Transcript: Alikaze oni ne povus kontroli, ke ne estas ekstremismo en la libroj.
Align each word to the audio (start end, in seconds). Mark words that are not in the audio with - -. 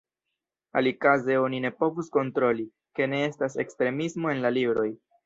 Alikaze 0.79 1.35
oni 1.41 1.59
ne 1.65 1.71
povus 1.83 2.09
kontroli, 2.17 2.65
ke 3.01 3.09
ne 3.13 3.21
estas 3.27 3.59
ekstremismo 3.65 4.33
en 4.35 4.43
la 4.49 4.53
libroj. 4.57 4.89